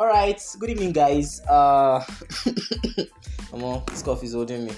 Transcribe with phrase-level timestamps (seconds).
[0.00, 0.42] All right.
[0.58, 1.42] Good evening, guys.
[1.42, 2.02] Uh,
[3.50, 4.72] come on, this cough is holding me.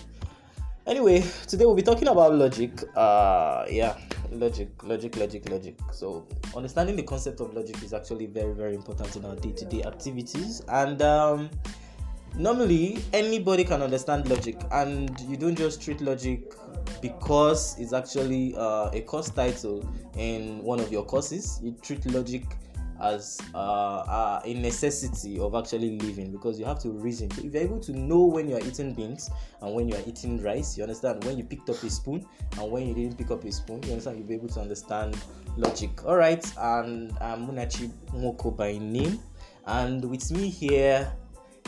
[0.85, 2.73] Anyway, today we'll be talking about logic.
[2.97, 3.97] Uh, yeah,
[4.33, 5.77] logic, logic, logic, logic.
[5.93, 6.27] So,
[6.57, 10.61] understanding the concept of logic is actually very, very important in our day-to-day activities.
[10.67, 11.51] And um,
[12.37, 16.53] normally, anybody can understand logic, and you don't just treat logic
[17.01, 21.61] because it's actually uh, a course title in one of your courses.
[21.63, 22.43] You treat logic
[23.03, 27.31] as uh, uh, a necessity of actually living because you have to reason.
[27.33, 29.29] So if you're able to know when you are eating beans
[29.61, 32.25] and when you are eating rice, you understand when you picked up a spoon
[32.59, 35.17] and when you didn't pick up a spoon, you understand you'll be able to understand
[35.57, 36.05] logic.
[36.07, 39.19] All right, and I'm Munachi Moko by name,
[39.67, 41.13] and with me here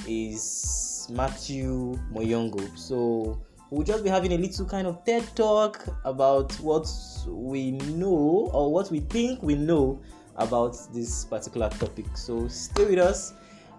[0.07, 2.79] is Matthew Moyongo.
[2.79, 6.89] So we'll just be having a little kind of TED talk about what
[7.27, 10.01] we know or what we think we know
[10.37, 12.07] about this particular topic.
[12.17, 13.35] So stay with us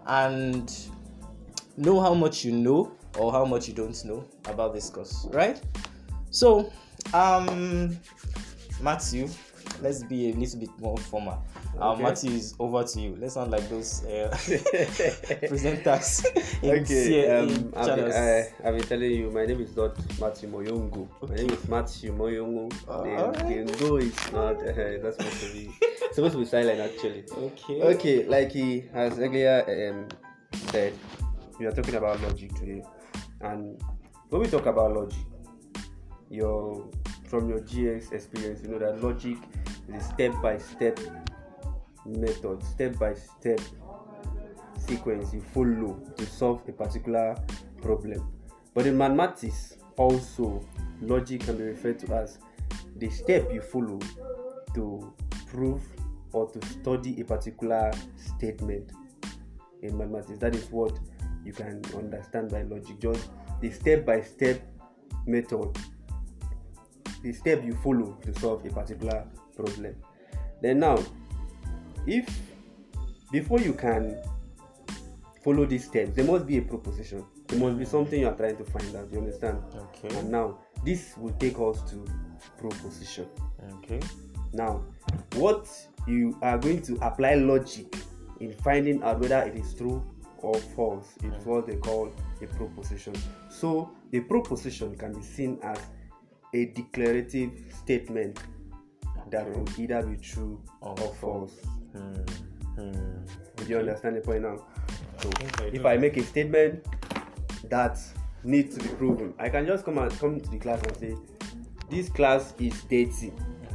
[0.07, 0.71] and
[1.77, 5.61] know how much you know or how much you don't know about this course, right?
[6.29, 6.71] So,
[7.13, 7.97] um,
[8.81, 9.29] Matthew,
[9.81, 11.43] let's be a little bit more formal.
[11.79, 12.03] Uh, Okay.
[12.03, 13.17] Matthew is over to you.
[13.19, 14.29] Let's not like those uh,
[15.49, 16.25] presenters
[16.63, 21.07] okay, um, I've, been, I, I've been telling you, my name is not Matthew Moyongo.
[21.27, 22.73] My name is Matthew Moyongo.
[22.87, 25.71] Uh, the, the Ngo is not, uh, that's supposed to be,
[26.13, 27.23] supposed to be silent actually.
[27.37, 27.81] okay.
[27.81, 30.07] Okay, like he has earlier um,
[30.69, 30.93] said,
[31.59, 32.83] we are talking about logic today.
[33.41, 33.81] And
[34.29, 35.19] when we talk about logic,
[36.29, 36.89] your
[37.27, 39.37] from your GX experience, you know that logic
[39.87, 40.99] is a step by step
[42.05, 43.59] method, step by step
[44.77, 47.35] sequence you follow to solve a particular
[47.81, 48.31] problem.
[48.73, 50.63] But in mathematics, also
[51.01, 52.39] logic can be referred to as
[52.97, 53.99] the step you follow
[54.73, 55.13] to
[55.47, 55.81] prove
[56.33, 58.91] or to study a particular statement
[59.81, 60.39] in mathematics.
[60.39, 60.99] That is what
[61.43, 62.99] you can understand by logic.
[62.99, 63.29] Just
[63.61, 64.61] the step by step
[65.25, 65.77] method,
[67.25, 69.25] the step you follow to solve a particular
[69.55, 69.95] problem.
[70.61, 71.03] Then, now,
[72.05, 72.39] if
[73.31, 74.21] before you can
[75.43, 78.57] follow these steps, there must be a proposition, there must be something you are trying
[78.57, 79.11] to find out.
[79.11, 79.57] You understand?
[79.75, 80.15] Okay.
[80.19, 82.05] And now, this will take us to
[82.59, 83.27] proposition.
[83.79, 83.99] Okay.
[84.53, 84.83] Now,
[85.33, 85.67] what
[86.07, 87.95] you are going to apply logic
[88.39, 90.05] in finding out whether it is true
[90.37, 93.15] or false is what they call a proposition.
[93.49, 95.79] So, a proposition can be seen as
[96.53, 97.51] a declarative
[97.83, 98.39] statement
[99.31, 101.53] that will either be true or false.
[101.91, 102.13] Hmm.
[102.75, 103.25] Hmm.
[103.57, 104.65] Do you understand the point now?
[105.21, 105.85] So, think I if.
[105.85, 106.85] I make a statement
[107.69, 107.97] that
[108.43, 111.15] needs to be proven, I can just come and come to the class and say,
[111.89, 113.33] "This class is dirty."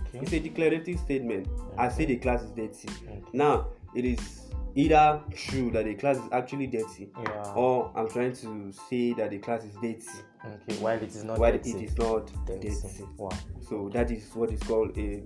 [0.09, 0.20] Okay.
[0.20, 1.48] It's a declarative statement.
[1.76, 2.88] I say the class is dirty.
[3.09, 3.22] Okay.
[3.32, 4.39] Now, it is
[4.75, 7.53] either true that the class is actually dirty, Yeah.
[7.54, 10.00] or I'm trying to say that the class is dirty
[10.44, 11.70] Okay, while it is not while dirty.
[11.70, 12.69] it is not dirty.
[12.70, 13.04] dirty.
[13.16, 13.30] Wow.
[13.69, 15.22] So that is what is called a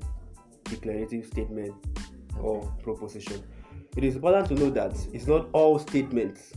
[0.64, 1.74] declarative statement
[2.40, 3.42] or proposition.
[3.96, 6.52] It is important to know that it's not all statements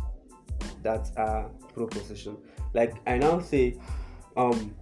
[0.84, 2.38] that are proposition.
[2.74, 3.78] Like I now say,
[4.36, 4.74] um,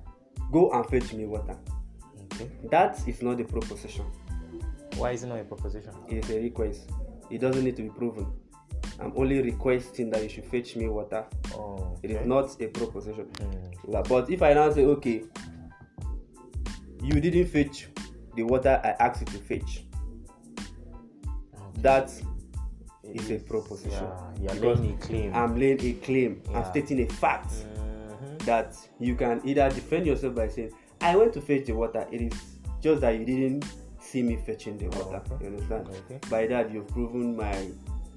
[0.52, 1.58] go and fetch me water.
[2.34, 2.50] Okay.
[2.72, 4.06] That is not a proposition.
[4.98, 5.92] Why is it not a proposition?
[6.10, 6.90] It is a request.
[7.36, 8.28] It doesn't need to be proven.
[8.98, 11.26] I'm only requesting that you should fetch me water.
[11.54, 11.98] Oh.
[12.02, 13.28] It is not a proposition.
[13.86, 15.26] La- But if I now say, okay,
[17.04, 17.90] you didn't fetch
[18.36, 19.84] the water I asked you to fetch,
[20.58, 21.82] Okay.
[21.82, 22.10] that
[23.04, 24.08] is a proposition.
[24.40, 25.34] Yeah, Because laying a claim.
[25.36, 26.42] I'm laying a claim.
[26.54, 28.46] I'm stating a fact Mhm.
[28.46, 30.72] that you can either defend yourself by saying,
[31.02, 32.08] I went to fetch the water.
[32.14, 32.40] It is
[32.82, 33.66] just that you didn't
[34.16, 35.22] see me fetching the water.
[35.30, 35.44] okay.
[35.44, 35.88] You understand?
[35.90, 36.20] Okay.
[36.30, 37.68] By that, you've proven my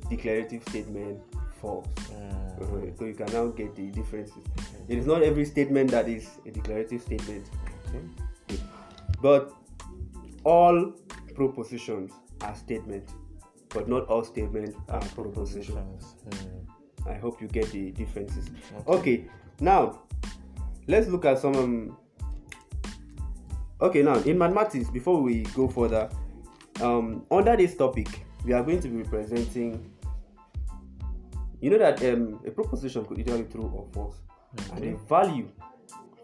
[0.09, 1.19] declarative statement
[1.60, 1.88] false.
[2.12, 2.62] Mm.
[2.62, 4.44] Uh, So you can now get the differences.
[4.88, 7.47] It is not every statement that is a declarative statement.
[7.88, 8.62] Okay.
[9.20, 9.53] But
[10.45, 10.92] all
[11.34, 12.12] propositions
[12.42, 13.12] are statements,
[13.74, 16.15] but not all statements are propositions.
[16.24, 17.10] Hmm.
[17.10, 18.47] I hope you get the differences.
[18.86, 18.98] Okay.
[18.98, 19.16] Okay,
[19.60, 20.03] now
[20.86, 21.56] let's look at some.
[21.56, 21.97] Um,
[23.80, 26.09] okay, now in mathematics, before we go further,
[26.80, 29.92] um, under this topic, we are going to be representing.
[31.60, 34.16] You know that um, a proposition could either be true or false,
[34.72, 35.48] and the value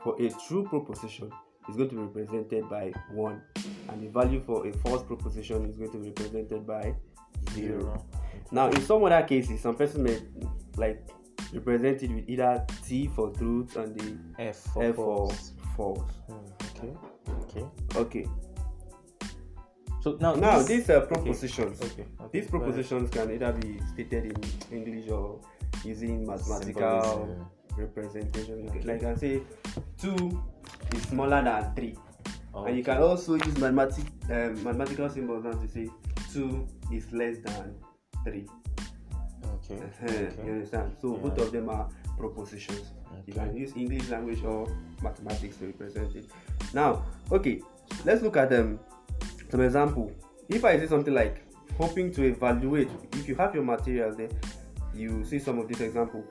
[0.03, 1.33] for a true proposition
[1.69, 3.43] is going to be represented by one,
[3.89, 6.95] and the value for a false proposition is going to be represented by
[7.53, 7.81] zero.
[7.81, 8.07] Zero.
[8.53, 10.21] Now, in some other cases, some person may
[10.77, 11.05] like
[11.53, 15.53] represent it with either T for truth and the F for F for false.
[15.77, 16.12] false.
[16.29, 16.85] Hmm.
[16.85, 17.13] Okay.
[17.56, 17.67] Okay.
[17.97, 18.27] Okay.
[20.03, 21.81] So now, Now, this, these are propositions.
[21.81, 25.41] okay, okay, These propositions can either be stated in English or
[25.83, 27.47] using mathematical Symbolism.
[27.79, 28.69] representation.
[28.69, 28.81] Okay.
[28.83, 29.43] Like I can say,
[29.97, 30.43] two
[30.95, 31.97] is smaller than three,
[32.55, 35.89] and you can also use mathematic um, mathematical symbols now to say
[36.33, 37.75] two is less than
[38.25, 38.47] three.
[39.57, 39.77] Okay.
[39.77, 40.33] Uh-huh, okay.
[40.45, 40.97] You understand?
[41.00, 41.23] So Yeah.
[41.23, 42.93] both of them are propositions.
[43.26, 44.69] You can use English language or
[45.02, 46.26] mathematics to represent it.
[46.72, 47.62] Now, okay,
[48.05, 48.78] let's look at um,
[49.50, 50.12] some example.
[50.49, 51.43] If I say something like
[51.78, 54.28] hoping to evaluate, if you have your materials there,
[54.94, 56.25] you see some of this example.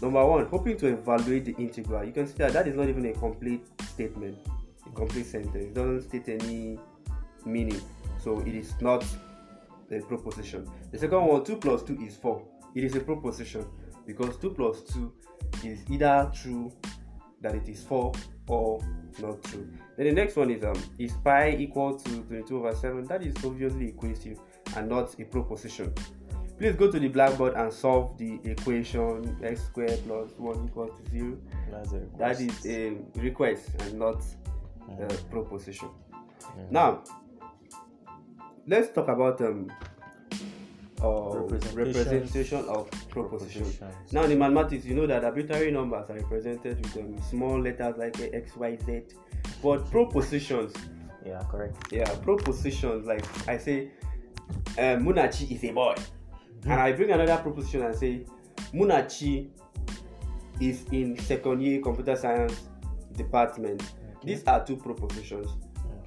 [0.00, 2.04] Number one, hoping to evaluate the integral.
[2.04, 4.38] You can see that that is not even a complete statement,
[4.86, 5.56] a complete sentence.
[5.56, 6.78] It doesn't state any
[7.44, 7.80] meaning,
[8.22, 9.04] so it is not
[9.90, 10.68] a proposition.
[10.92, 12.42] The second one, 2 plus 2 is 4.
[12.74, 13.66] It is a proposition
[14.06, 15.12] because 2 plus 2
[15.64, 16.72] is either true
[17.40, 18.12] that it is 4
[18.48, 18.80] or
[19.20, 19.68] not true.
[19.96, 23.04] Then the next one is um is pi equal to 22 over 7?
[23.04, 24.38] That is obviously equative
[24.76, 25.92] and not a proposition.
[26.58, 31.10] Please go to the blackboard and solve the equation x squared plus 1 equals to
[31.10, 31.36] 0.
[31.70, 32.40] That's a request.
[32.40, 34.22] is a request and not
[34.88, 35.30] a Mm.
[35.30, 35.88] proposition.
[36.56, 36.70] Mm.
[36.70, 37.02] Now,
[38.66, 39.70] let's talk about um,
[41.00, 43.62] representation of proposition.
[43.62, 44.12] Propositions.
[44.12, 48.18] Now, in mathematics, you know that arbitrary numbers are represented with um, small letters like
[48.20, 49.02] uh, x, y, z.
[49.62, 50.72] But propositions,
[51.24, 51.76] Yeah, correct.
[51.92, 53.90] yeah, propositions like I say,
[54.78, 55.94] uh, Munachi is a boy,
[56.64, 58.24] and I bring another proposition and say,
[58.72, 59.50] Munachi
[60.60, 62.68] is in second year computer science
[63.12, 63.82] department.
[64.24, 65.48] These are two propositions,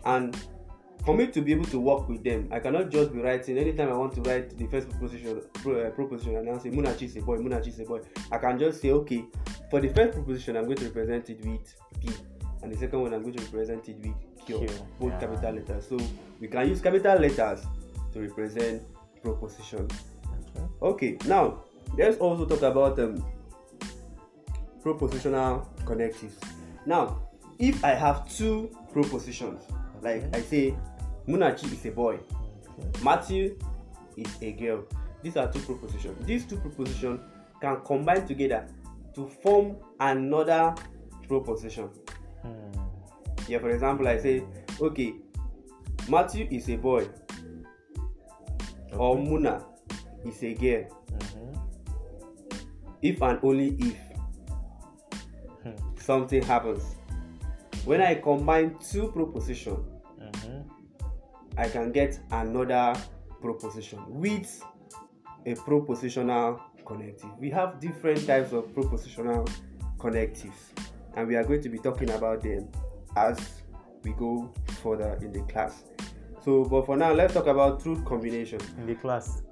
[0.06, 0.36] and
[1.06, 3.90] for me to be able to work with them, I cannot just be writing anytime
[3.90, 7.16] I want to write the first proposition, pro, uh, proposition and now say Munachi is
[7.18, 8.02] a boy, Munachi is a boy.
[8.32, 9.26] I can just say, okay,
[9.70, 12.10] for the first proposition, I'm going to represent it with P,
[12.62, 14.70] and the second one, I'm going to represent it with Q, Q,
[15.00, 15.20] both yeah.
[15.20, 15.88] capital letters.
[15.88, 16.00] So
[16.40, 17.66] we can use capital letters
[18.14, 18.84] to represent
[19.24, 19.92] propositions.
[20.84, 21.16] Okay.
[21.16, 21.64] Okay, now
[21.98, 23.26] let's also talk about um,
[24.84, 26.36] propositional connectives.
[26.86, 27.22] Now,
[27.60, 29.62] if I have two propositions,
[30.02, 30.76] like I say,
[31.28, 32.20] Munachi is a boy,
[32.80, 33.04] Okay.
[33.04, 33.58] Matthew
[34.18, 34.84] is a girl.
[35.22, 36.26] These are two propositions.
[36.26, 37.20] These two propositions
[37.62, 38.68] can combine together
[39.14, 40.74] to form another
[41.28, 41.90] proposition.
[42.42, 42.72] Hmm.
[43.48, 44.44] Yeah, for example, I say,
[44.80, 45.14] okay,
[46.10, 47.08] Matthew is a boy,
[48.94, 49.64] or Muna
[50.26, 50.86] is a girl.
[51.12, 51.58] Mhm.
[53.04, 53.98] if and only if
[55.64, 55.98] Hmm.
[55.98, 56.96] something happens.
[57.86, 59.80] When I combine two propositions,
[60.20, 60.64] Mhm.
[61.62, 63.00] I can get another
[63.40, 64.64] proposition with
[65.46, 67.30] a propositional connective.
[67.40, 69.48] We have different types of propositional
[70.00, 70.74] connectives,
[71.16, 72.68] and we are going to be talking about them
[73.16, 73.62] as
[74.02, 75.84] we go further in the class.
[76.44, 78.60] So, but for now, let's talk about truth combination.
[78.80, 79.44] In the class.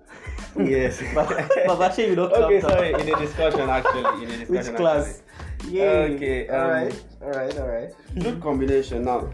[0.58, 1.04] Yes.
[1.14, 1.30] but,
[1.68, 2.92] Baba, shey you don't okay, clap sorry.
[2.92, 2.98] now.
[2.98, 5.22] In the discussion, actually, in the discussion, Which class?
[5.60, 5.78] actually.
[5.78, 6.16] Yay.
[6.16, 7.04] Okay, all um, right.
[7.22, 7.58] All right.
[7.60, 7.92] All right.
[8.18, 9.30] good combination now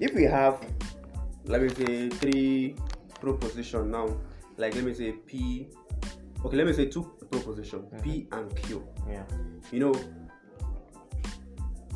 [0.00, 0.60] if we have
[1.48, 2.76] let me say three
[3.20, 4.06] proposition now.
[4.56, 5.68] Like let me say p.
[6.44, 8.38] Okay let me say two proposition p mm-hmm.
[8.38, 8.86] and q.
[9.08, 9.24] Yeah.
[9.72, 9.94] you know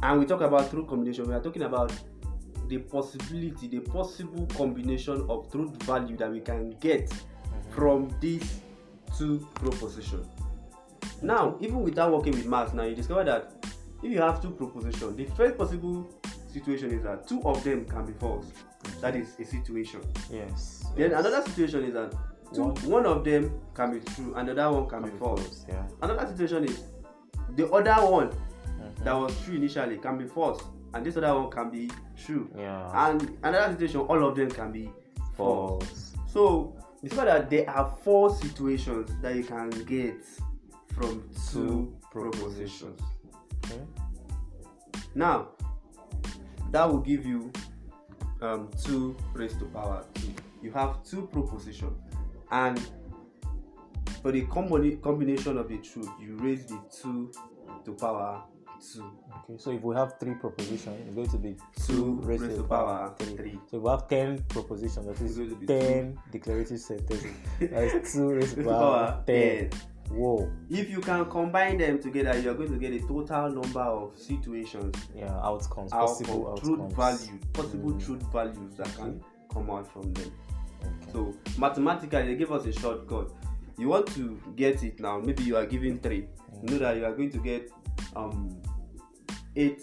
[0.03, 1.93] and we talk about truth combination we are talking about
[2.69, 7.73] the possibility the possible combination of truth value that we can get mm-hmm.
[7.73, 8.61] from these
[9.17, 10.27] two propositions
[11.23, 13.53] now even without working with maths now you discover that
[14.03, 16.09] if you have two propositions the first possible
[16.53, 18.47] situation is that two of them can be false
[19.01, 20.85] that is a situation Yes.
[20.97, 21.21] then yes.
[21.21, 22.13] another situation is that
[22.55, 22.77] two, One.
[22.91, 25.65] one of them can be true and the other one can, Can be false false,
[25.69, 25.87] Yeah.
[26.03, 26.83] another situation is
[27.57, 29.05] the other one Mhm.
[29.05, 30.63] that was true initially can be false
[30.95, 33.09] and this other one can be true Yeah.
[33.09, 34.91] and another situation all of them can be
[35.37, 36.13] false false.
[36.27, 40.15] so discover that there are four situations that you can get
[40.93, 43.01] from two Two propositions
[43.65, 43.81] Okay.
[45.15, 45.49] now
[46.73, 47.53] that will give you
[48.41, 51.97] um, two raised to power two you have two propositions
[52.51, 52.81] and
[54.23, 57.31] for the combina- combination of the truth you raise the two
[57.85, 58.43] to power
[58.93, 59.05] two
[59.45, 59.59] Okay.
[59.59, 62.63] So if we have three propositions, it's going to be Two two raised to the
[62.65, 63.37] power three.
[63.37, 63.59] three.
[63.71, 66.79] So if we have ten propositions, that is It's is going to be ten declarative
[66.81, 67.33] sentences.
[67.61, 69.71] That is two raised to Raised to power power ten.
[69.71, 69.81] 10.
[70.13, 70.51] Whoa.
[70.71, 74.17] if you can combine them together you are going to get a total number of
[74.19, 75.33] situations Yeah.
[75.43, 75.93] Outcomes.
[75.93, 76.95] out Possible of truth outcomes.
[77.27, 78.05] value possible Mm.
[78.05, 80.31] truth values that can come out from them
[80.85, 81.13] Okay.
[81.13, 83.31] So mathematically, they give us a shortcut.
[83.79, 85.21] You want to get it now.
[85.21, 86.27] Maybe you are given three.
[86.61, 87.71] You know that you are going to get
[88.17, 88.61] um
[89.55, 89.81] eight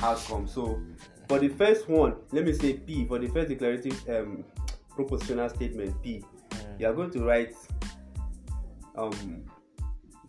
[0.00, 0.52] outcomes.
[0.52, 0.80] So
[1.28, 4.44] for the first one, let me say P for the first declarative um
[4.96, 6.80] propositional statement P, Mm.
[6.80, 7.54] you are going to write
[8.96, 9.44] um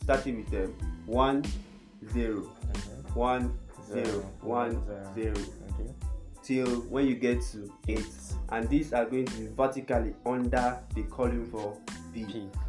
[0.03, 0.73] starting with um,
[1.05, 1.43] one
[2.13, 2.41] zero
[2.73, 3.15] Mhm.
[3.15, 3.57] one
[3.91, 5.35] zero Zero, one one, zero
[5.73, 5.93] Okay.
[6.41, 8.05] till when you get to eight,
[8.49, 11.77] and these are going to be vertically under the column for.
[12.13, 12.21] P.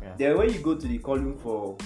[0.02, 0.14] Yeah.
[0.16, 1.76] Then when you go to the column for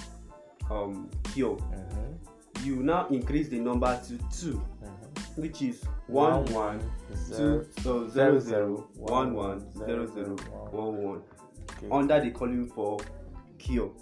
[0.71, 2.65] um Q, Mhm.
[2.65, 5.41] you now increase the number to two, Mhm.
[5.41, 6.79] which is one one
[7.15, 7.63] zero.
[7.65, 10.35] two so zero zero one one zero zero
[10.71, 11.21] one one
[11.77, 11.89] Okay.
[11.91, 12.97] under the column for
[13.59, 13.93] Q.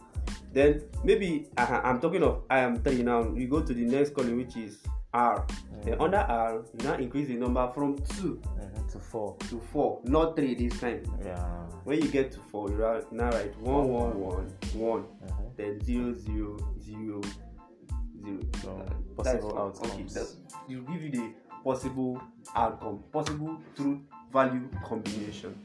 [0.54, 3.34] Then maybe uh, I'm talking of I am three now.
[3.34, 4.78] You go to the next column which is
[5.14, 5.46] R.
[5.84, 6.02] Then Mhm.
[6.02, 8.92] under R, you now increase the number from two Mhm.
[8.92, 9.36] To four.
[9.50, 11.04] to four, not three this time.
[11.24, 11.44] Yeah.
[11.84, 15.56] When you get to four, you write- now write one one one one, Mhm.
[15.58, 17.22] then zero zero zero
[18.24, 18.40] zero.
[18.62, 20.18] So, Uh, possible outcomes.
[20.18, 20.26] Okay,
[20.68, 21.34] you give you the
[21.64, 22.22] possible
[22.56, 24.00] outcome, possible truth
[24.32, 25.56] value combination.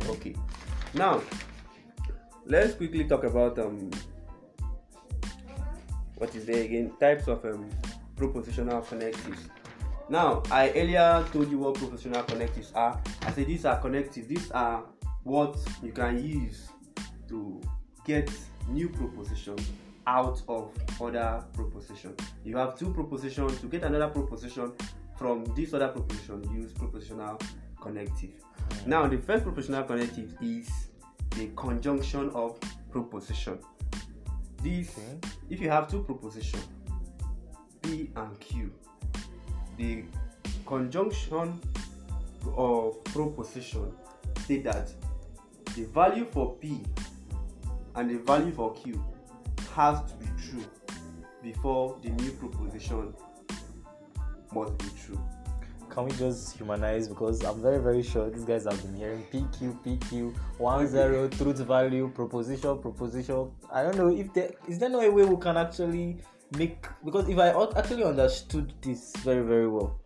[0.00, 0.10] Okay.
[0.10, 0.34] Okay.
[0.94, 1.20] Now,
[2.46, 3.90] let's quickly talk about um
[6.16, 6.92] what is there again?
[7.00, 7.68] Types of um
[8.16, 9.48] propositional connectives.
[10.08, 13.00] Now, I earlier told you what propositional connectives are.
[13.22, 14.26] I said these are connectives.
[14.26, 14.84] These are
[15.24, 16.68] what you can use
[17.28, 17.60] to
[18.04, 18.30] get
[18.68, 19.56] new proposition
[20.06, 20.70] out of
[21.00, 22.14] other proposition.
[22.44, 24.72] You have two propositions to get another proposition
[25.16, 26.42] from this other proposition.
[26.52, 27.40] Use propositional
[27.80, 28.30] connective.
[28.86, 30.68] Now, the first propositional connective is
[31.36, 32.58] the conjunction of
[32.90, 33.58] proposition.
[34.62, 35.18] This, Okay.
[35.50, 36.66] if you have two propositions,
[37.82, 38.72] P and Q,
[39.76, 40.04] the
[40.66, 41.60] conjunction
[42.56, 43.92] of proposition
[44.46, 44.92] say that
[45.74, 46.80] the value for P
[47.94, 49.02] and the value for Q
[49.74, 50.64] has to be true
[51.42, 53.14] before the new proposition
[54.52, 55.20] must be true.
[55.92, 59.78] Can we just humanize because I'm very very sure these guys have been hearing PQ
[59.84, 63.50] PQ one zero truth value proposition proposition.
[63.70, 66.16] I don't know if there is there no way we can actually
[66.56, 70.00] make because if I actually understood this very very well,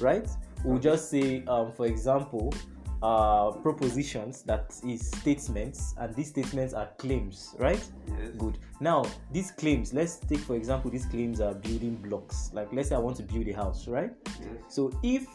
[0.00, 0.28] right?
[0.64, 2.52] We'll just say um for example
[3.02, 7.82] uh propositions that is statements and these statements are claims, right?
[8.08, 8.30] Yes.
[8.36, 8.58] Good.
[8.80, 12.50] Now, these claims, let's take for example, these claims are building blocks.
[12.52, 14.10] Like, let's say I want to build a house, right?
[14.40, 14.48] Yes.
[14.68, 15.26] So, if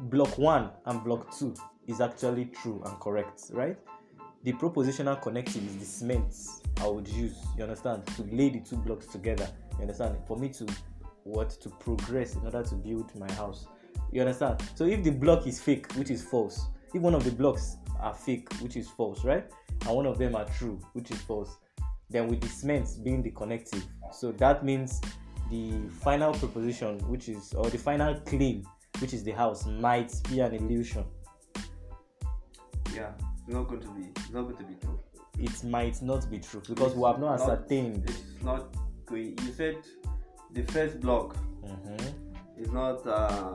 [0.00, 1.54] block one and block two
[1.86, 3.76] is actually true and correct, right?
[4.44, 6.34] The propositional connective is the cement
[6.80, 9.48] I would use, you understand, to lay the two blocks together.
[9.76, 10.16] You understand?
[10.28, 10.66] For me to
[11.24, 13.66] what to progress in order to build my house.
[14.12, 14.62] You understand?
[14.74, 18.14] So if the block is fake, which is false, if one of the blocks are
[18.14, 19.44] fake, which is false, right?
[19.86, 21.56] And one of them are true, which is false,
[22.08, 23.84] then with the cement being the connective.
[24.12, 25.00] So that means
[25.50, 28.64] the final proposition, which is or the final claim,
[29.00, 31.04] which is the house, might be an illusion.
[32.94, 33.12] Yeah.
[33.46, 34.08] It's not going to be.
[34.16, 34.98] It's not going to be true.
[35.38, 38.04] It might not be true because we have not It's ascertained.
[38.08, 39.38] It's not going.
[39.44, 39.76] You said
[40.52, 42.12] the first block Mhm.
[42.58, 43.06] Is not.
[43.06, 43.54] Uh,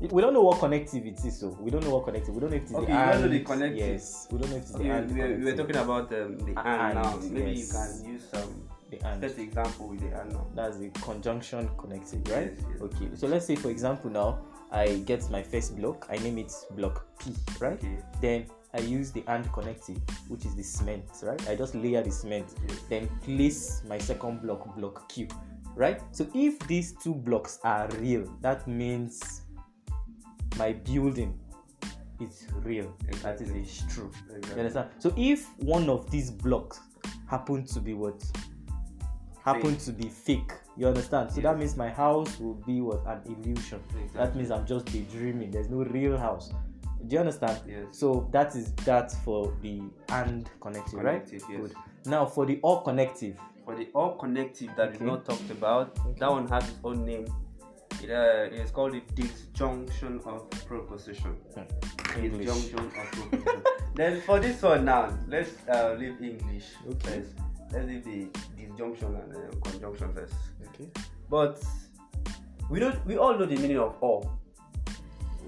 [0.00, 2.32] We don't know what connective it is, so we don't know what connective.
[2.34, 3.46] We don't know if it's Okay, the you don't know the and.
[3.46, 3.78] connective.
[3.78, 5.10] Yes, we don't know if it's okay, the and.
[5.14, 7.16] we, were, we were talking about um, the and now.
[7.30, 7.72] Maybe yes.
[7.72, 9.20] you can use some the and.
[9.20, 10.46] first example with the and now.
[10.54, 12.52] That's the conjunction connective, right?
[12.56, 12.80] Yes, yes.
[12.82, 13.08] Okay.
[13.16, 14.38] So let's say, for example, now
[14.70, 16.06] I get my first block.
[16.08, 17.72] I name it block P, right?
[17.82, 17.98] Okay.
[18.20, 21.48] Then I use the and connective, which is the cement, right?
[21.48, 22.78] I just layer the cement, Yes.
[22.88, 25.26] then place my second block, block Q,
[25.78, 26.02] right?
[26.10, 29.42] So if these two blocks are real, that means
[30.58, 31.38] my building
[32.20, 32.92] is real.
[33.06, 33.60] That Exactly.
[33.62, 34.10] is a true.
[34.28, 34.88] You understand?
[34.98, 36.80] So if one of these blocks
[37.26, 38.22] happen to be what?
[39.44, 40.52] Happen to be fake.
[40.76, 41.30] You understand?
[41.30, 41.44] So Yes.
[41.44, 43.80] that means my house will be what an illusion.
[44.14, 45.50] That means I'm just daydreaming.
[45.52, 46.52] There's no real house.
[47.06, 47.60] Do you understand?
[47.66, 47.86] Yes.
[47.92, 49.80] So that is that for the
[50.10, 51.26] and connective, right?
[51.32, 51.42] Yes.
[51.46, 51.72] Good.
[52.04, 53.38] Now for the or connective.
[53.68, 55.04] For the all connective that is Okay.
[55.04, 56.18] not talked about, Okay.
[56.20, 57.26] that one has its own name.
[58.02, 61.36] It, uh, it is called the disjunction of proposition.
[62.16, 62.46] English.
[62.46, 63.62] Disjunction of proposition.
[63.94, 66.64] then for this one now, let's uh, leave English.
[66.92, 67.16] Okay.
[67.16, 67.28] Let's,
[67.72, 70.34] let's leave the disjunction and uh, conjunction first.
[70.68, 70.88] Okay.
[71.28, 71.62] But
[72.70, 73.04] we don't.
[73.04, 74.30] We all know the meaning of all.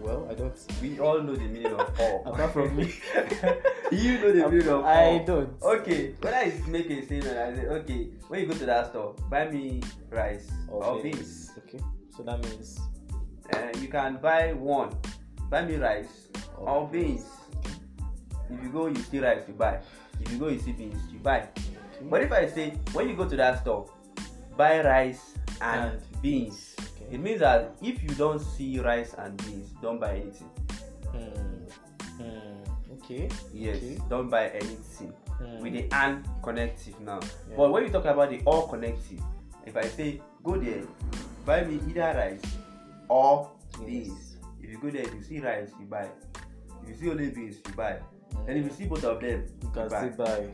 [0.00, 0.56] Well, I don't.
[0.80, 2.22] We all know the meaning of all.
[2.26, 2.92] Apart from me.
[3.92, 4.84] you know the meaning of all.
[4.84, 5.60] I don't.
[5.62, 9.14] Okay, when I make a statement, I say, okay, when you go to that store,
[9.28, 11.52] buy me rice or, beans.
[11.58, 11.80] Okay.
[12.16, 12.80] So that means
[13.52, 14.94] Uh, you can buy one,
[15.50, 17.26] buy me rice Or or beans.
[18.48, 19.80] If you go, you see rice, you buy.
[20.20, 21.48] If you go, you see beans, you buy.
[22.02, 23.90] But if I say, when you go to that store,
[24.56, 26.69] buy rice and, And beans, Okay.
[27.10, 30.48] It means that if you don't see rice and beans, don't buy anything.
[31.12, 32.22] Hmm.
[32.22, 32.92] Hmm.
[33.02, 33.28] Okay.
[33.52, 33.98] Yes, Okay.
[34.08, 35.60] done by anything Hmm.
[35.62, 37.20] with the and connective now.
[37.48, 37.56] Yeah.
[37.56, 39.20] But when you talk about the all connective,
[39.66, 40.82] if I say go there,
[41.46, 42.42] buy me either rice
[43.08, 43.50] or
[43.86, 44.36] beans.
[44.62, 46.08] If you go there, if you see rice, you buy.
[46.82, 47.98] If you see only beans, you buy.
[48.46, 50.10] And if you see both of them, you can buy.
[50.10, 50.48] still buy.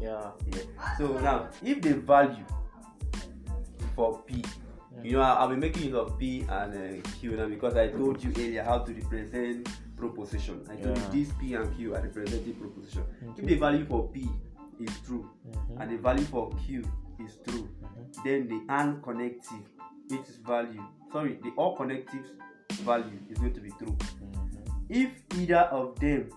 [0.00, 0.30] Yeah.
[0.52, 0.62] Yeah.
[0.98, 2.44] So now, if the value
[3.94, 4.44] for P,
[5.02, 8.22] you know, I'll be making use of P and uh, Q now because I told
[8.22, 10.62] you earlier how to represent proposition.
[10.70, 11.12] I told Yeah.
[11.12, 13.02] you this P and Q are representing proposition.
[13.30, 13.42] Okay.
[13.42, 14.28] If the value for P
[14.80, 15.80] is true Mhm.
[15.80, 16.84] and the value for Q
[17.24, 18.24] is true, Mhm.
[18.24, 19.64] then the and connective,
[20.10, 22.30] its value, sorry, the all connectives
[22.84, 23.96] value is going to be true.
[23.96, 24.66] Mhm.
[24.88, 26.28] If either of them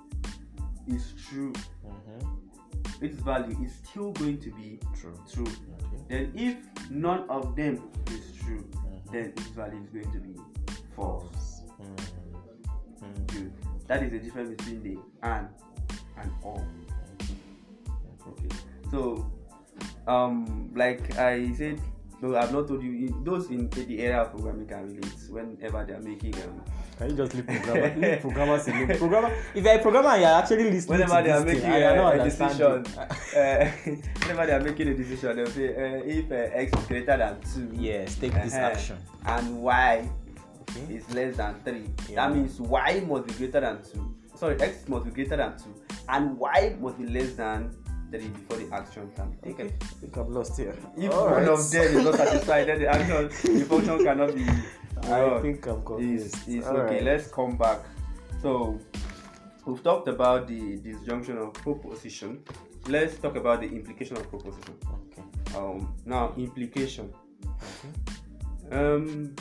[0.88, 1.54] is true,
[1.86, 3.02] Mhm.
[3.02, 5.14] its value is still going to be True.
[5.32, 5.44] true.
[5.46, 6.04] Okay.
[6.08, 6.58] Then if
[6.90, 9.12] none of them is true, Mhm.
[9.12, 10.36] then its value is going to be
[10.96, 11.62] false.
[11.80, 11.96] Mhm.
[13.02, 13.28] Mhm.
[13.28, 13.54] Good.
[13.88, 15.48] That is the difference between the and
[16.18, 16.66] and all.
[18.28, 18.50] Okay.
[18.92, 19.26] So,
[20.08, 21.80] um, like I said,
[22.22, 23.08] no, I've not told you.
[23.08, 26.62] In, those in the area of programming can relate whenever they are making um,
[27.00, 27.96] Can you just leave programmer?
[27.96, 28.98] leave programmers alone.
[28.98, 29.32] Programmer.
[29.56, 32.08] If you're a programmer, and you're actually listening whenever to they are making thing, a,
[32.08, 33.72] a decision, uh,
[34.20, 37.40] whenever they are making a decision, they'll say uh, if uh, x is greater than
[37.54, 38.98] two, yes, take this uh-huh, action.
[39.26, 40.10] and y
[40.70, 40.94] Okay.
[40.94, 41.90] is less than 3.
[42.10, 42.28] Yeah.
[42.28, 44.16] That means y must be greater than 2.
[44.36, 45.64] Sorry, x must be greater than 2.
[46.10, 47.76] And y must be less than
[48.12, 49.68] 3 before the action can be taken.
[49.68, 49.76] Okay.
[49.82, 50.76] I think I'm lost here.
[50.98, 51.48] If All one right.
[51.48, 54.46] of them is not satisfied, then the action, the function cannot be.
[55.04, 55.42] I run.
[55.42, 56.36] think I'm confused.
[56.36, 56.96] It's, it's okay.
[56.96, 57.04] right.
[57.04, 57.80] Let's come back.
[58.42, 58.80] So,
[59.66, 62.44] we've talked about the disjunction of proposition.
[62.88, 64.76] Let's talk about the implication of proposition.
[65.12, 65.58] Okay.
[65.58, 67.14] Um, now, implication.
[67.46, 68.78] Okay.
[68.78, 69.36] Um,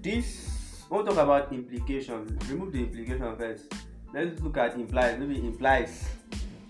[0.00, 0.50] this
[0.90, 2.38] we'll talk about implication.
[2.48, 3.72] Remove the implication first.
[4.12, 5.18] Let's look at implies.
[5.18, 6.08] Maybe implies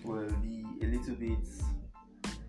[0.03, 1.39] will be a little bit.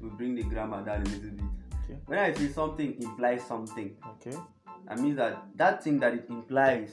[0.01, 1.45] We'll bring the grammar down a little bit.
[1.85, 1.99] Okay.
[2.07, 4.37] When I say something implies something, Okay.
[4.87, 6.93] that means that that thing that it implies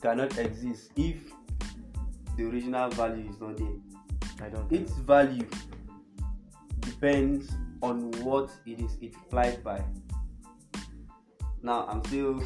[0.00, 1.16] cannot exist if
[2.36, 4.46] the original value is not there.
[4.46, 4.72] I don't.
[4.72, 5.46] its value
[6.80, 7.50] depends
[7.82, 9.82] on what it is implied by.
[11.62, 12.42] Now I'm still.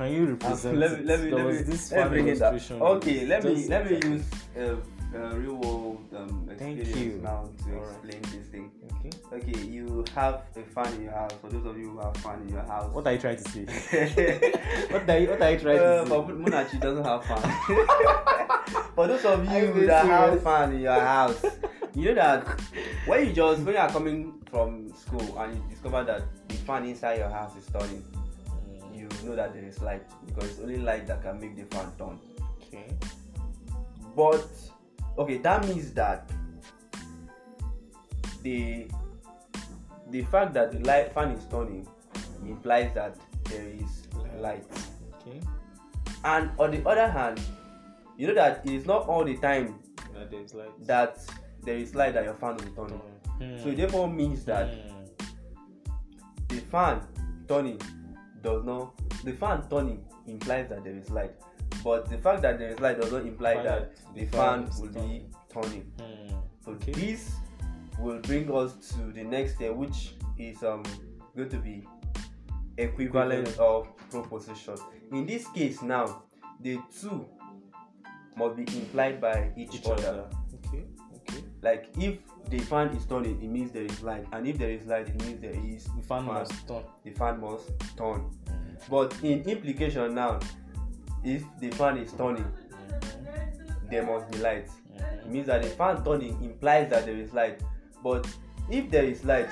[0.00, 0.78] Can you represent?
[0.78, 2.54] let me let me There let me, this let me bring it up.
[2.96, 4.24] Okay, let me let me use
[4.56, 4.78] a,
[5.14, 7.90] a real world um, experience now to Alright.
[7.90, 8.70] explain this thing.
[8.96, 9.10] Okay.
[9.36, 11.32] Okay, you have a fan in your house.
[11.42, 13.50] For those of you who have fan in your house, What are you trying to
[13.50, 13.64] say?
[14.90, 16.32] what are you What are you trying Uh, to but say?
[16.32, 18.94] Munachi doesn't have fan.
[18.94, 21.44] For those of you that have fan in your house,
[21.94, 22.48] you know that
[23.04, 26.86] when you just when you are coming from school and you discover that the fan
[26.86, 28.02] inside your house is turning,
[29.24, 32.18] know that there is light because it's only light that can make the fan turn.
[32.62, 32.86] Okay.
[34.16, 34.46] But
[35.18, 36.30] okay, that means that
[38.42, 38.86] the
[40.10, 41.86] the fact that the light fan is turning
[42.46, 44.06] implies that there is
[44.40, 44.64] light.
[45.20, 45.40] Okay.
[46.24, 47.40] And on the other hand,
[48.16, 49.78] you know that it is not all the time
[50.14, 50.70] Now there's like.
[50.86, 51.18] that
[51.62, 53.02] there is light that your fan will turn on.
[53.38, 53.62] Hmm.
[53.62, 55.04] So it therefore means that Hmm.
[56.48, 57.00] the fan
[57.48, 57.80] turning
[58.42, 58.92] does not
[59.24, 61.32] the fan turning implies that there is light.
[61.84, 64.80] But the fact that there is light does not imply that the the fan fan
[64.80, 65.92] will be turning.
[65.98, 66.34] Hmm.
[66.64, 66.92] So Okay.
[66.92, 67.32] this
[67.98, 70.82] will bring us to the next step, which is um
[71.36, 71.86] going to be
[72.78, 73.58] equivalent Equivalent.
[73.58, 74.74] of proposition.
[75.12, 76.22] In this case now,
[76.60, 77.26] the two
[78.36, 80.08] must be implied by each, Each other.
[80.08, 80.26] other.
[80.66, 80.84] Okay.
[81.62, 82.18] Like if
[82.48, 85.22] the fan is turning, it means there is light, and if there is light, it
[85.22, 86.82] means there is The fan must turn.
[87.04, 88.20] the fan must turn.
[88.20, 88.74] Hmm.
[88.90, 90.40] But in implication now,
[91.22, 92.50] if the fan is turning,
[93.90, 94.68] there must be light.
[94.96, 95.32] It Hmm.
[95.32, 97.60] means that the fan turning implies that there is light.
[98.02, 98.26] But
[98.70, 99.50] if there is light,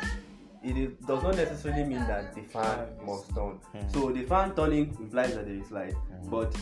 [0.62, 3.58] it is, does not necessarily mean that the fan Fan must turn.
[3.72, 3.88] Hmm.
[3.88, 5.94] So the fan turning implies that there is light,
[6.24, 6.56] but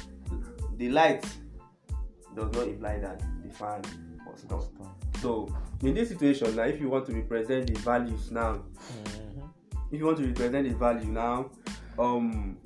[0.77, 1.25] the light
[2.35, 3.81] does not imply that the fan
[4.27, 4.61] must turn.
[5.27, 9.41] So in this situation now, if you want to represent the values now, Hmm.
[9.91, 11.51] if you want to represent the value now,
[11.99, 12.57] um,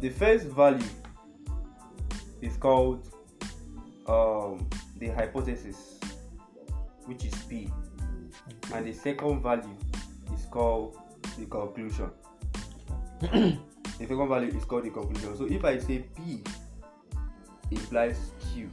[0.00, 0.86] the first value
[2.40, 3.08] is called
[4.06, 5.98] um, the hypothesis,
[7.06, 7.68] which is P,
[8.72, 9.76] and the second value
[10.32, 10.96] is called
[11.36, 12.08] the conclusion.
[13.20, 13.58] the
[13.98, 15.36] second value is called the conclusion.
[15.36, 16.40] So if I say P
[17.72, 18.70] implies Q.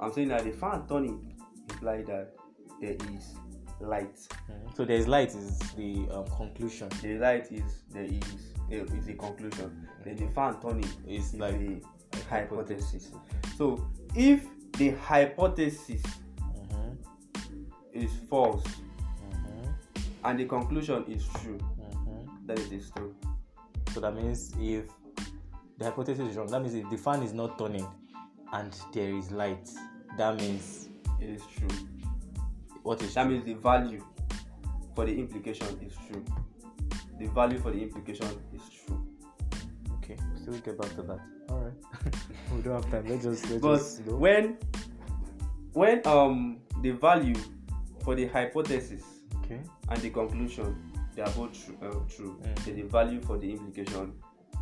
[0.00, 1.34] I'm saying that the fan turning
[1.70, 2.34] implies that
[2.80, 3.34] there is
[3.80, 4.16] light.
[4.16, 4.74] Mhm.
[4.76, 6.88] So there's light is the um, conclusion.
[7.02, 8.22] The light is there is
[8.72, 9.86] uh, is a conclusion.
[10.04, 11.82] Then the fan turning is like the
[12.28, 13.10] hypothesis.
[13.56, 16.96] So if the hypothesis Mhm.
[17.92, 19.74] is false Mhm.
[20.24, 22.46] and the conclusion is true, Mhm.
[22.46, 23.14] then it is true.
[23.92, 24.88] So that means if
[25.78, 27.86] the hypothesis is wrong, that means if the fan is not turning
[28.52, 29.68] and there is light,
[30.16, 30.88] that means
[31.20, 31.68] It is true.
[32.82, 33.32] what is That true?
[33.32, 34.04] means the value
[34.94, 36.24] for the implication is true.
[37.18, 39.02] The value for the implication is true.
[39.98, 41.20] Okay, we still get back to that.
[41.50, 42.14] All right,
[42.54, 43.06] we don't have time.
[43.08, 44.16] Let's just let's But just you know.
[44.16, 44.58] when
[45.72, 47.34] when um the value
[48.02, 49.02] for the hypothesis
[49.44, 49.60] okay.
[49.88, 50.74] and the conclusion
[51.14, 52.38] they are both true, uh, true.
[52.42, 52.64] Mm.
[52.64, 54.12] then the value for the implication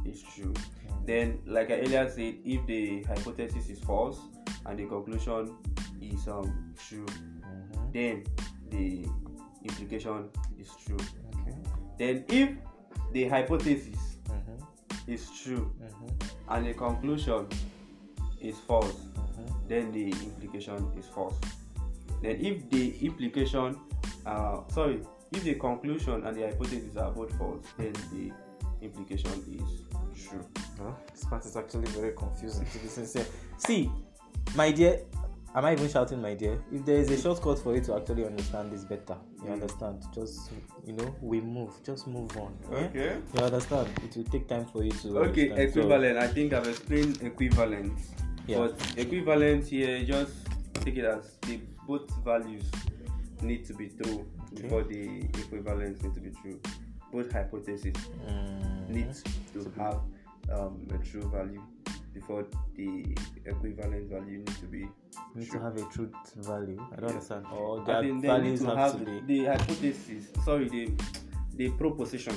[0.05, 0.53] is true.
[0.53, 1.07] Mm.
[1.07, 4.19] Then, like I earlier said, if the hypothesis is false
[4.67, 5.57] and the conclusion
[6.01, 7.93] is um true, Mhm.
[7.93, 8.25] then
[8.71, 9.07] the
[9.65, 10.97] implication is true.
[10.97, 11.57] Okay.
[11.99, 12.57] Then, if
[13.13, 14.63] the hypothesis Mhm.
[15.07, 16.31] is true Mhm.
[16.49, 17.47] and the conclusion
[18.41, 19.69] is false, Mhm.
[19.69, 21.35] then the implication is false.
[22.23, 23.77] Then, if the implication,
[24.27, 28.33] uh, sorry, if the conclusion and the hypothesis are both false, then the
[28.81, 29.85] implication is
[30.29, 30.45] true.
[30.79, 33.27] Well, this part is actually very confusing to be sincere.
[33.59, 33.91] See,
[34.57, 35.01] my dear,
[35.55, 36.61] am I even shouting, my dear?
[36.73, 39.53] If there is a shortcut for you to actually understand this better, you Mm.
[39.55, 40.05] understand?
[40.15, 40.51] Just
[40.87, 42.57] you know, we move, just move on.
[42.73, 42.77] eh?
[42.87, 43.17] Okay.
[43.35, 43.89] You understand?
[44.05, 45.19] It will take time for you to.
[45.19, 45.73] Okay, understand.
[45.75, 46.19] So- equivalent.
[46.19, 47.99] I think I've explained equivalent.
[48.47, 48.59] Yeah.
[48.59, 50.33] But equivalent here, just
[50.75, 52.71] take it as the both values
[53.43, 54.63] need to be true Okay.
[54.63, 56.59] before the equivalence need to be true.
[57.13, 57.95] Both hypotheses
[58.27, 58.89] Mhm.
[58.89, 59.15] need
[59.53, 60.01] to have
[60.51, 61.63] um, a true value
[62.15, 62.45] before
[62.75, 63.05] the
[63.45, 64.89] equivalent value needs to be
[65.35, 66.79] need to have a truth value.
[66.93, 67.15] I don't Yeah.
[67.15, 67.47] understand.
[67.53, 70.25] Or I think they need values to have, have to the, be the hypothesis.
[70.45, 70.91] Sorry, the
[71.57, 72.35] the proposition,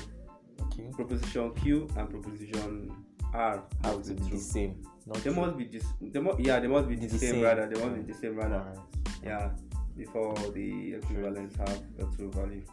[0.63, 0.89] okay.
[0.93, 2.91] proposition Q and proposition
[3.34, 4.29] R Have to be true.
[4.29, 4.81] the same.
[5.05, 5.41] Not They true.
[5.41, 5.86] must be this.
[6.01, 7.43] They must, yeah, they must be the, The same, same.
[7.43, 7.67] rather.
[7.67, 8.55] They must be the same rather.
[8.55, 8.79] Alright.
[9.23, 9.51] Yeah,
[9.95, 12.63] before the equivalents have a true value.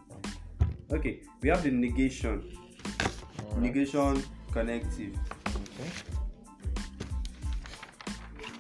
[0.91, 2.43] Okay, we have the negation.
[3.45, 3.61] Alright.
[3.63, 5.15] Negation connective.
[5.47, 5.91] Okay.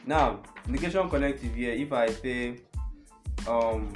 [0.08, 1.72] Now, negation connective here.
[1.72, 2.60] If I say,
[3.46, 3.92] um,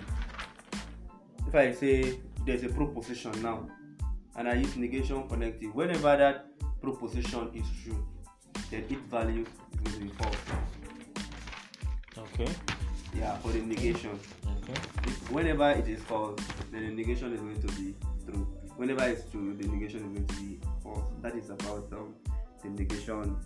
[1.48, 3.66] if I say there's a proposition now,
[4.37, 6.48] and I use negation connective, whenever that
[6.83, 8.07] proposition is true,
[8.70, 10.37] then its value is going to be false.
[12.18, 12.53] Okay.
[13.16, 14.20] Yeah, for the negation.
[14.44, 14.81] Okay.
[15.05, 16.38] If, whenever it is false,
[16.70, 17.94] then the negation is going to be
[18.27, 18.46] true.
[18.77, 21.11] Whenever it's true, the negation is going to be false.
[21.22, 22.14] That is about um,
[22.68, 23.37] negation.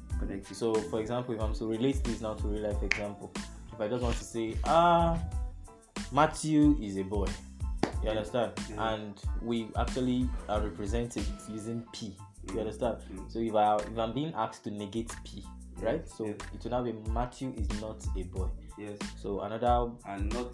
[0.53, 3.33] So, for example, if I'm to relate this now to real life example,
[3.73, 5.19] if I just want to say, ah,
[6.13, 7.27] Matthew is a boy,
[8.03, 8.53] you understand?
[8.71, 8.95] Yeah.
[8.95, 12.17] And we actually are represented using P.
[12.49, 12.61] You Mm.
[12.61, 12.99] understand?
[13.13, 13.31] Mm.
[13.33, 15.45] So if I if I'm being asked to negate P,
[15.83, 16.07] right?
[16.09, 16.37] So Yes.
[16.55, 18.49] it will now be Matthew is not a boy.
[18.79, 20.53] yes, So another and not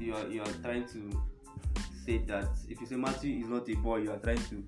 [0.00, 1.10] you are you are trying to
[2.04, 4.64] say that if you say Matthew is not a boy, you are trying to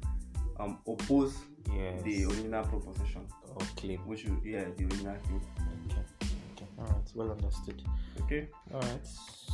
[0.60, 1.36] um oppose
[1.70, 3.98] yes the original proposition, or claim.
[4.06, 5.40] which you, yeah the original thing.
[5.86, 6.02] Okay.
[6.54, 6.66] Okay.
[6.78, 7.10] All right.
[7.14, 7.82] Well understood.
[8.22, 8.48] Okay.
[8.72, 9.06] All right.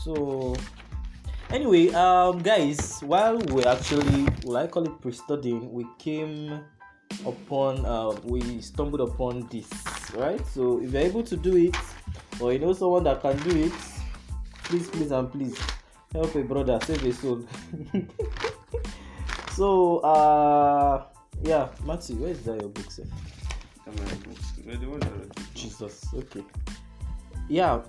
[0.05, 0.55] So
[1.51, 6.61] anyway, um, guys, while we actually, well, I call it pre-studying, we came
[7.27, 9.69] upon, uh, we stumbled upon this,
[10.15, 10.45] right?
[10.47, 11.77] So if you're able to do it,
[12.41, 13.73] or you know someone that can do it,
[14.65, 15.59] please, please, and please
[16.13, 17.45] help a brother save a soul.
[19.53, 21.05] so, uh,
[21.43, 23.05] yeah, Matthew, where is that your book, sir?
[23.85, 25.55] Come the one that wrote it.
[25.55, 26.05] Jesus.
[26.15, 26.45] Okay.
[27.49, 27.83] Yeah.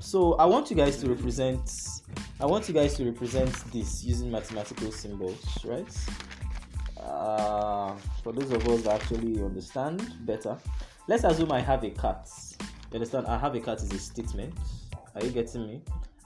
[0.00, 1.70] So I want you guys to represent.
[2.40, 5.86] I want you guys to represent this using mathematical symbols, right?
[7.00, 10.58] Uh, for those of us that actually understand better,
[11.08, 12.28] let's assume I have a cat.
[12.90, 13.26] You understand?
[13.26, 14.54] I have a cat is a statement.
[15.14, 15.82] Are you getting me?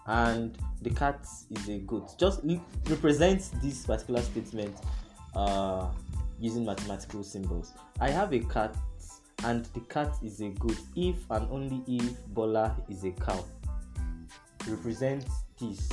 [0.06, 2.18] And the cat is a goat.
[2.18, 2.40] Just
[2.88, 4.74] represent this particular statement
[5.34, 5.88] uh,
[6.40, 7.74] using mathematical symbols.
[8.00, 8.76] I have a cat
[9.44, 13.44] and the cat is a goat if and only if Bola is a cow.
[14.66, 15.24] Represent
[15.58, 15.88] this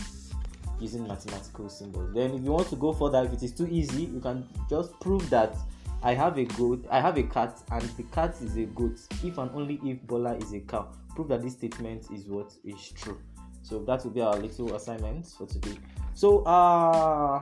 [0.80, 2.14] using mathematical symbols.
[2.14, 4.98] Then, if you want to go further, if it is too easy, you can just
[5.00, 5.56] prove that
[6.04, 9.38] I have a goat, I have a cat, and the cat is a goat if
[9.38, 10.90] and only if Bola is a cow.
[11.16, 13.20] Prove that this statement is what is true.
[13.68, 15.78] So that will be our little assignment for today.
[16.14, 17.42] So, uh,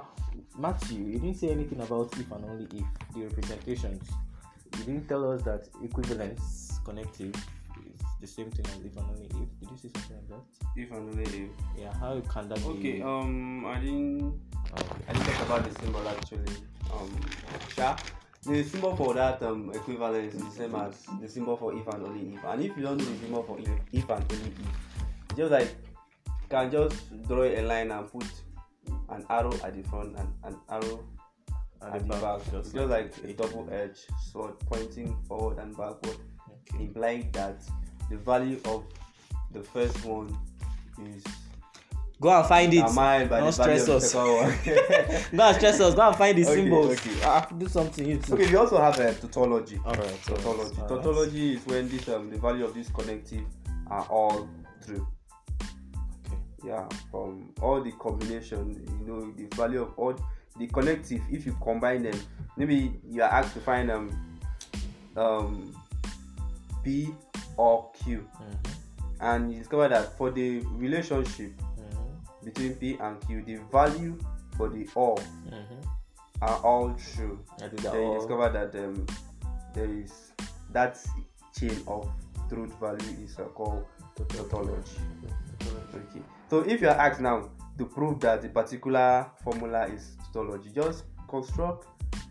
[0.57, 4.09] Matthew, you didn't say anything about if and only if the representations
[4.79, 7.33] you didn't tell us that equivalence connective
[7.85, 9.59] is the same thing as if and only if.
[9.59, 10.81] Did you say something like that?
[10.81, 11.49] If and only if.
[11.77, 12.93] Yeah, how can that Okay.
[12.93, 13.01] be?
[13.03, 14.39] Um, I didn't.
[15.07, 16.55] I didn't talk about the symbol actually.
[16.91, 17.19] Um,
[17.75, 17.95] sha.
[18.43, 22.03] The symbol for that um, equivalence is the same as the symbol for if and
[22.03, 22.43] only if.
[22.43, 25.75] And if you don't know the symbol for if, if and only if, just like
[26.55, 28.25] can just draw a line and put
[29.09, 31.03] an arrow at the front and an arrow
[31.81, 32.39] at, the back.
[32.51, 33.99] Just, just like, a double-edged
[34.31, 36.17] sword pointing forward and backward,
[36.73, 36.85] Okay.
[36.85, 37.61] implying that
[38.09, 38.83] the value of
[39.51, 40.35] the first one
[41.05, 41.23] is
[42.21, 42.79] Go and find it.
[42.79, 44.03] Don't stress us.
[44.03, 44.57] the second one.
[45.35, 45.93] Go and stress us.
[45.95, 46.91] Go and find the Okay, symbols.
[46.91, 47.45] okay.
[47.49, 48.33] to do something you too.
[48.35, 49.79] okay, we also have a tautology.
[49.85, 50.23] All right.
[50.23, 50.75] Tautology.
[50.79, 50.87] All right.
[50.87, 53.43] Tautology is when this um the value of this connective
[53.87, 54.47] are all
[54.85, 55.05] true.
[56.65, 60.15] Yeah, from all the combination, you know, the value of all
[60.57, 61.21] the connective.
[61.29, 62.19] If you combine them,
[62.57, 64.09] maybe you are asked to find um
[65.15, 65.75] um
[66.83, 67.13] P
[67.57, 68.71] or Q, Mhm,
[69.21, 74.17] and you discover that for the relationship mhm, between P and Q, the value
[74.57, 75.85] for the or mhm.
[76.41, 77.39] are all true.
[77.57, 79.05] I think that then you all- discover that um,
[79.73, 80.31] there is
[80.71, 80.97] that
[81.57, 82.09] chain of
[82.49, 83.85] truth value is uh, called
[84.29, 84.97] tautology.
[85.93, 86.21] Okay.
[86.55, 91.03] So if you are asked now to prove that a particular formula is tautology, just
[91.27, 91.85] construct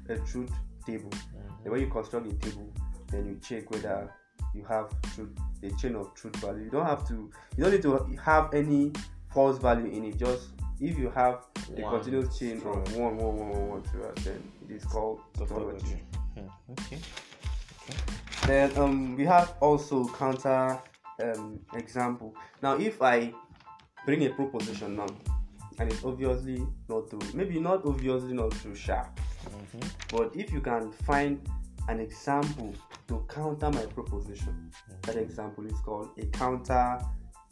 [0.09, 0.51] a truth
[0.87, 1.11] table.
[1.11, 1.65] Mhm.
[1.65, 2.73] The way you construct a table,
[3.09, 4.11] then you check whether
[4.55, 5.29] you have truth,
[5.63, 6.65] a chain of truth value.
[6.65, 7.31] You don't have to.
[7.59, 8.95] You don't need to have any
[9.27, 10.17] false value in it.
[10.17, 10.49] Just
[10.81, 11.45] if you have
[11.77, 12.89] a One continuous chain of throughout.
[12.93, 16.03] one, one, one, one, one throughout, then it is called tautology.
[16.35, 16.99] Hmm, Okay.
[18.47, 20.81] Then um, we have also counter
[21.23, 22.35] um, example.
[22.63, 23.33] Now, if I
[24.05, 25.07] bring a proposition now,
[25.79, 29.07] and it's obviously not true, maybe not obviously not true, sure.
[29.45, 31.41] Mhm, But if you can find
[31.89, 32.73] an example
[33.09, 34.71] to counter my proposition,
[35.03, 36.99] that example is called a counter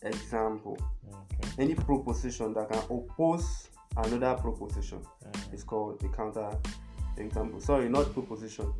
[0.03, 0.79] example.
[1.09, 1.63] Okay.
[1.63, 5.55] Any proposition that can oppose another proposition Mhm.
[5.55, 6.51] is called a counter
[7.19, 7.61] example.
[7.61, 8.73] Sorry, not proposition.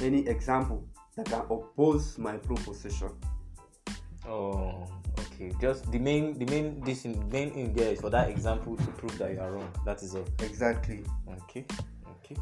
[0.00, 0.84] Any example
[1.16, 3.10] that can oppose my proposition.
[4.26, 4.86] Oh,
[5.46, 5.56] okay.
[5.60, 8.86] Just the main, the main, this in, main in there is for that example to
[8.92, 9.70] prove that you are wrong.
[9.84, 10.26] That is all.
[10.40, 11.04] Exactly.
[11.42, 11.64] Okay.
[12.24, 12.36] Okay.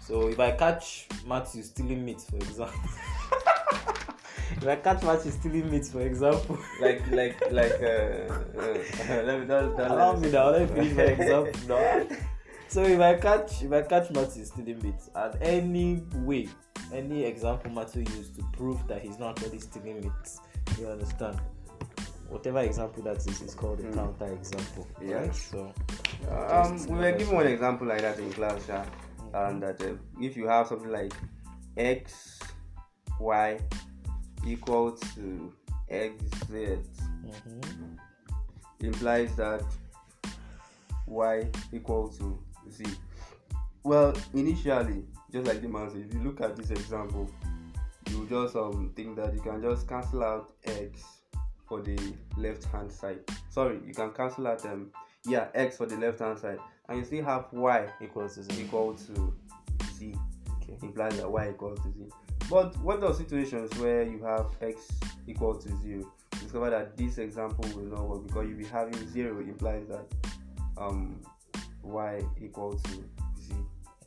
[0.00, 2.80] So if I catch Matthew stealing meat, for example,
[4.56, 9.46] if I catch Matthew stealing meat, for example, Like like like uh, uh let me
[9.46, 10.50] don't, don't allow let me now.
[10.50, 12.16] Let me finish my example now.
[12.68, 16.48] So if I catch, if I catch Matthew stealing meat, and any way,
[16.92, 21.38] any example Matthew used to prove that he's not actually stealing meat, you understand?
[22.32, 23.94] Whatever example that is, is called a Mm.
[23.94, 24.86] counter example.
[25.02, 25.16] Yeah.
[25.16, 25.34] Right?
[25.34, 25.72] So.
[26.30, 28.86] Um, we were given one example like that in class, yeah,
[29.34, 31.12] and that uh, if you have something like
[31.76, 32.38] x,
[33.20, 33.58] y
[34.46, 35.52] equal to
[35.90, 36.14] x,
[36.50, 36.78] z,
[37.22, 37.98] mhm.
[38.80, 39.62] implies that
[41.06, 42.84] y equal to z.
[43.84, 47.28] Well, initially, just like the man said, if you look at this example,
[48.10, 51.21] you just um think that you can just cancel out x
[51.72, 51.98] for the
[52.36, 53.20] left hand side.
[53.48, 54.90] Sorry, you can cancel out um
[55.24, 58.60] yeah x for the left hand side, and you still have y Equals to zero.
[58.60, 59.32] equal to
[59.94, 60.14] z.
[60.60, 60.76] Okay.
[60.82, 62.10] Implies that y equals to z.
[62.50, 64.86] But what are situations where you have x
[65.26, 66.12] equal to zero?
[66.42, 70.04] Discover that this example will not work because you'll be having zero implies that
[70.76, 71.22] um
[71.82, 72.90] y equal to
[73.40, 73.54] z.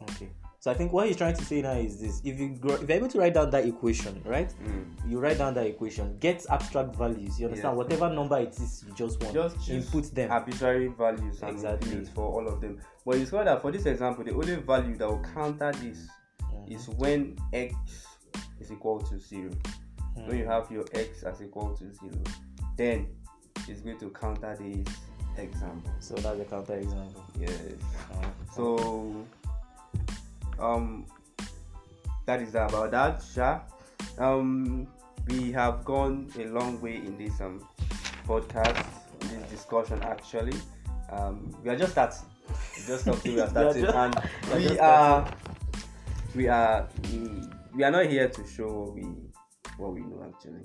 [0.04, 0.30] Okay.
[0.66, 2.90] So I think what he's trying to say now is this: if you grow, if
[2.90, 4.52] you're able to write down that equation, right?
[4.64, 5.08] Mm.
[5.08, 7.40] You write down that equation, get abstract values.
[7.40, 7.78] You understand?
[7.78, 7.86] Yes.
[7.86, 10.32] Whatever number it is, you just want Just input them.
[10.32, 12.04] arbitrary values Exactly.
[12.16, 12.80] for all of them.
[13.06, 16.08] But you discover that for this example, the only value that will counter this
[16.42, 16.72] Mhm.
[16.72, 17.76] is when x
[18.60, 19.52] is equal to zero.
[20.26, 22.24] when you have your x as equal to zero,
[22.76, 23.06] then
[23.68, 24.88] it's going to counter this
[25.38, 25.92] example.
[26.00, 27.24] So that's a counter example.
[27.40, 27.52] Yes.
[28.12, 28.26] Uh,
[28.56, 29.14] So
[30.60, 31.06] um
[32.26, 33.60] that is about that, Sha.
[34.18, 34.88] Um
[35.28, 37.68] we have gone a long way in this um
[38.28, 38.86] podcast,
[39.22, 40.58] in this discussion actually.
[41.12, 42.26] Um we are just starting.
[42.88, 44.16] Just something we are We are starting just- and
[44.54, 45.28] we are
[46.36, 49.02] we are we are we, are not here to show what we
[49.78, 50.64] what we know actually.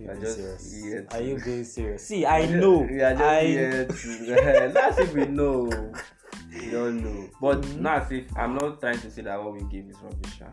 [0.00, 1.06] Are you being just serious?
[1.14, 2.06] Are you being serious?
[2.06, 2.78] See, I We are just- know.
[2.80, 4.70] We are just I here to.
[4.74, 5.92] that's if we know.
[6.52, 7.28] We don't know.
[7.40, 7.80] But Mhm.
[7.80, 10.40] not if I'm not trying to say that what we give is rubbish.
[10.40, 10.50] Huh?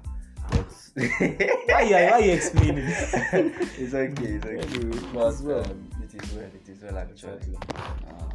[0.50, 0.72] But
[1.68, 2.86] why you why you explaining?
[2.88, 4.26] it's okay.
[4.26, 5.00] It's okay.
[5.14, 6.50] But um, it is well.
[6.54, 7.58] It is well actually.
[8.08, 8.30] Uh,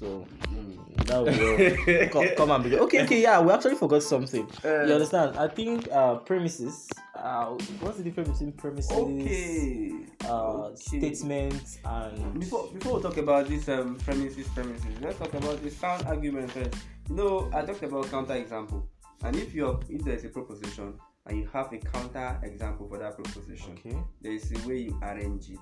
[0.00, 0.96] So mm.
[1.04, 2.78] that will be come, come and begin.
[2.80, 4.48] Okay, okay, yeah, we actually forgot something.
[4.64, 5.36] Uh, you understand?
[5.36, 6.88] I think uh premises.
[7.14, 7.48] Uh,
[7.80, 8.90] what's the difference between premises?
[8.90, 9.92] Okay.
[10.24, 10.76] Uh, Okay.
[10.76, 15.70] statements and Before before we talk about this um premises premises, let's talk about the
[15.70, 16.76] sound argument first.
[17.10, 18.88] You know, I talked about counter example,
[19.22, 20.94] and if you if there is a proposition
[21.26, 23.96] and you have a counter example for that proposition, Okay.
[24.22, 25.60] there is a way you arrange it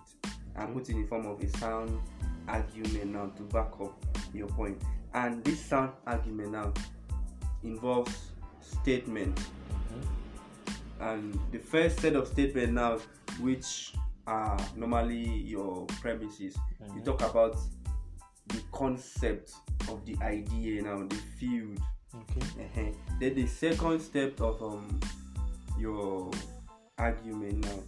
[0.59, 1.99] and put in form of a sound
[2.47, 3.95] argument now to back up
[4.33, 4.81] your point.
[5.15, 6.73] And this sound argument now
[7.63, 9.39] involves statement.
[11.01, 12.99] And the first set of statement now,
[13.41, 13.95] which
[14.27, 17.05] are normally your premises, you Mhm.
[17.05, 17.57] talk about
[18.49, 19.55] the concept
[19.89, 21.81] of the idea now, the field.
[22.15, 22.41] Okay.
[22.75, 22.95] Ehen.
[23.21, 25.01] Then the second step of um
[25.79, 26.31] your
[26.97, 27.79] argument now,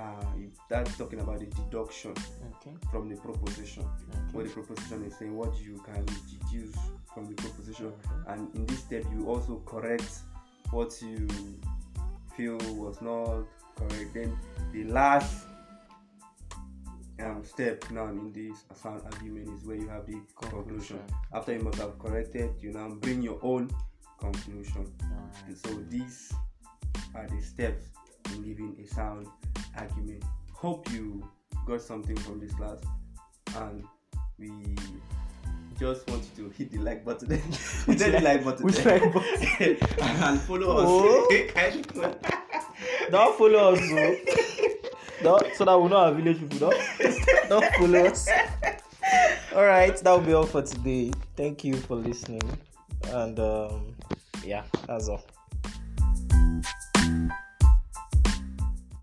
[0.00, 2.12] uh, you- that's talking about the deduction
[2.56, 2.74] Okay.
[2.90, 3.84] from the proposition.
[4.32, 6.74] What the proposition is saying, what you can deduce
[7.14, 8.32] from the proposition, Mhm.
[8.32, 10.20] and in this step you also correct
[10.70, 11.28] what you
[12.36, 13.44] feel was not
[13.76, 14.14] correct.
[14.14, 14.36] Then
[14.72, 15.46] the last
[17.18, 20.98] um, step now in this sound argument is where you have the conclusion.
[20.98, 21.00] Conclusion.
[21.34, 23.70] After you must have corrected, you now bring your own
[24.18, 24.86] conclusion.
[25.02, 25.34] Alright.
[25.46, 26.32] And so these
[27.14, 27.84] are the steps
[28.32, 29.26] in giving a sound
[29.76, 30.24] argument.
[30.52, 31.26] Hope you
[31.66, 32.78] got something from this class,
[33.56, 33.84] and
[34.38, 34.76] we
[35.78, 37.30] just want you to hit the like button.
[37.86, 38.64] hit the like button.
[38.64, 39.76] Which like button?
[40.02, 40.84] and follow us.
[40.86, 42.14] Oh.
[43.10, 44.16] Don't follow us, so.
[45.22, 46.70] Don't, so that we know our village people.
[46.70, 48.28] Don't, don't follow us.
[49.54, 51.12] All right, that will be all for today.
[51.36, 52.42] Thank you for listening,
[53.08, 53.94] and um,
[54.44, 55.22] yeah, that's all.